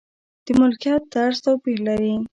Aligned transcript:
د 0.45 0.47
ملکیت 0.59 1.03
طرز 1.13 1.37
توپیر 1.45 1.79
لري. 1.87 2.13